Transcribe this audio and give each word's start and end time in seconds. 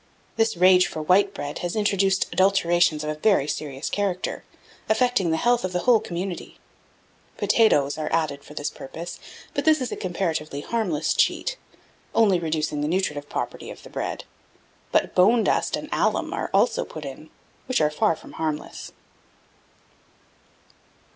This 0.35 0.57
rage 0.57 0.87
for 0.87 1.03
white 1.03 1.31
bread 1.31 1.59
has 1.59 1.75
introduced 1.75 2.25
adulterations 2.33 3.03
of 3.03 3.11
a 3.11 3.21
very 3.21 3.47
serious 3.47 3.87
character, 3.87 4.43
affecting 4.89 5.29
the 5.29 5.37
health 5.37 5.63
of 5.63 5.73
the 5.73 5.81
whole 5.85 5.99
community. 5.99 6.57
Potatoes 7.37 7.99
are 7.99 8.09
added 8.11 8.43
for 8.43 8.55
this 8.55 8.71
purpose; 8.71 9.19
but 9.53 9.63
this 9.63 9.79
is 9.79 9.91
a 9.91 9.95
comparatively 9.95 10.61
harmless 10.61 11.13
cheat, 11.13 11.55
only 12.15 12.39
reducing 12.39 12.81
the 12.81 12.87
nutritive 12.87 13.29
property 13.29 13.69
of 13.69 13.83
the 13.83 13.91
bread; 13.91 14.23
but 14.91 15.13
bone 15.13 15.43
dust 15.43 15.75
and 15.75 15.87
alum 15.91 16.33
are 16.33 16.49
also 16.51 16.83
put 16.83 17.05
in, 17.05 17.29
which 17.67 17.79
are 17.79 17.91
far 17.91 18.15
from 18.15 18.31
harmless. 18.33 18.93